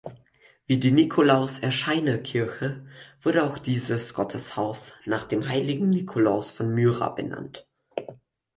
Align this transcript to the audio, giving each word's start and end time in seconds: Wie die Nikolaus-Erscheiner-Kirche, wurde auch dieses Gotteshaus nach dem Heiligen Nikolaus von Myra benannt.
Wie 0.65 0.79
die 0.79 0.89
Nikolaus-Erscheiner-Kirche, 0.91 2.87
wurde 3.21 3.43
auch 3.43 3.59
dieses 3.59 4.15
Gotteshaus 4.15 4.93
nach 5.05 5.25
dem 5.25 5.47
Heiligen 5.47 5.89
Nikolaus 5.91 6.49
von 6.49 6.73
Myra 6.73 7.09
benannt. 7.09 7.67